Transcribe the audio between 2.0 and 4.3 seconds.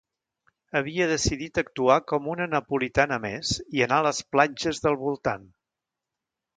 com una napolitana més i anar a les